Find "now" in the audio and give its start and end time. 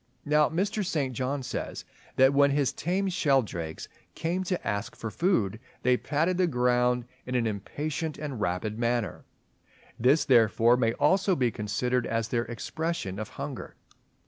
0.25-0.49